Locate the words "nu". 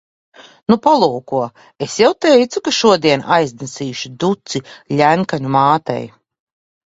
0.71-0.75